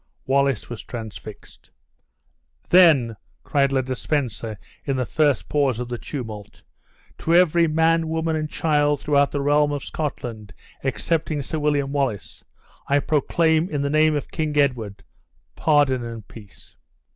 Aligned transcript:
Wallace 0.25 0.67
was 0.67 0.81
transfixed. 0.83 1.69
"Then," 2.69 3.15
cried 3.43 3.71
Le 3.71 3.83
de 3.83 3.95
Spencer 3.95 4.57
in 4.83 4.95
the 4.95 5.05
first 5.05 5.47
pause 5.47 5.79
of 5.79 5.89
the 5.89 5.99
tumult, 5.99 6.63
"to 7.19 7.35
every 7.35 7.67
man, 7.67 8.07
woman, 8.09 8.35
and 8.35 8.49
child 8.49 8.99
throughout 8.99 9.29
the 9.29 9.41
realm 9.41 9.71
of 9.71 9.83
Scotland, 9.85 10.55
excepting 10.83 11.43
Sir 11.43 11.59
William 11.59 11.91
Wallace, 11.91 12.43
I 12.87 12.97
proclaim, 12.97 13.69
in 13.69 13.83
the 13.83 13.91
name 13.91 14.15
of 14.15 14.31
King 14.31 14.57
Edward, 14.57 15.03
pardon 15.55 16.03
and 16.03 16.27
peace." 16.27 16.75